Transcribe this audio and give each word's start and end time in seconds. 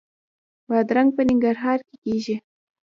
بادرنګ 0.67 1.09
په 1.17 1.21
ننګرهار 1.27 1.79
کې 1.87 1.95
کیږي 2.03 2.35